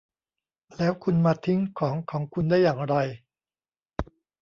[0.77, 2.95] แล้วคุณมาทิ้งของของคุณได้อย่างไร?